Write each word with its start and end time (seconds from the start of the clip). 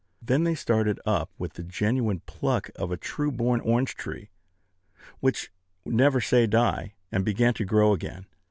Then 0.19 0.45
they 0.45 0.55
started 0.55 0.99
up 1.05 1.29
with 1.37 1.53
the 1.53 1.63
genuine 1.63 2.21
pluck 2.21 2.71
of 2.75 2.91
a 2.91 2.97
true 2.97 3.31
born 3.31 3.59
orange 3.61 3.93
tree, 3.93 4.31
which 5.19 5.51
never 5.85 6.19
says 6.19 6.47
die, 6.47 6.95
and 7.11 7.23
began 7.23 7.53
to 7.53 7.65
grow 7.65 7.93
again. 7.93 8.25